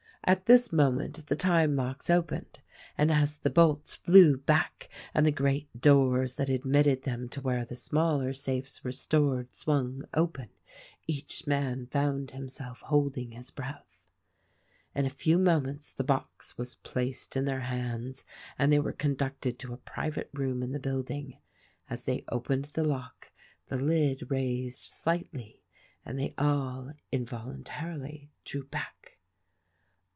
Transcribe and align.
At 0.23 0.45
this 0.45 0.71
moment 0.71 1.25
the 1.27 1.35
time 1.35 1.75
locks 1.75 2.07
opened; 2.07 2.59
and 2.95 3.11
as 3.11 3.39
the 3.39 3.49
bolts 3.49 3.95
flew 3.95 4.37
back 4.37 4.87
and 5.15 5.25
the 5.25 5.31
great 5.31 5.81
doors 5.81 6.35
that 6.35 6.47
admitted 6.47 7.01
them 7.01 7.27
to 7.29 7.41
where 7.41 7.65
the 7.65 7.73
smaller 7.75 8.31
safes 8.31 8.83
were 8.83 8.91
stored 8.91 9.53
swung 9.55 10.03
open, 10.13 10.49
each 11.07 11.47
man 11.47 11.87
found 11.87 12.31
himself 12.31 12.81
holding 12.81 13.31
his 13.31 13.49
breath. 13.49 14.05
In 14.93 15.07
a 15.07 15.09
few 15.09 15.39
moments 15.39 15.91
the 15.91 16.03
box 16.03 16.55
was 16.55 16.75
placed 16.75 17.35
in 17.35 17.45
their 17.45 17.61
hands 17.61 18.23
and 18.59 18.71
they 18.71 18.79
were 18.79 18.93
conducted 18.93 19.57
to 19.57 19.73
a 19.73 19.77
private 19.77 20.29
room 20.33 20.61
in 20.61 20.71
the 20.71 20.79
build 20.79 21.09
ing. 21.09 21.39
As 21.89 22.03
they 22.03 22.23
opened 22.29 22.65
the 22.65 22.83
lock 22.85 23.31
the 23.69 23.75
lid 23.77 24.29
raised 24.29 24.83
slightly 24.83 25.63
and 26.05 26.19
they 26.19 26.31
all, 26.37 26.93
involuntarily, 27.11 28.29
drew 28.45 28.63
back. 28.65 29.17